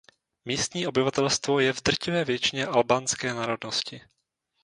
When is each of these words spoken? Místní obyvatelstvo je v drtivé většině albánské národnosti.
Místní 0.45 0.87
obyvatelstvo 0.87 1.59
je 1.59 1.73
v 1.73 1.83
drtivé 1.83 2.23
většině 2.25 2.65
albánské 2.65 3.33
národnosti. 3.33 4.01